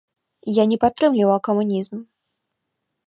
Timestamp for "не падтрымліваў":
0.71-1.39